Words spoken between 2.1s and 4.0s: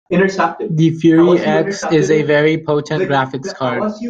very potent graphics card.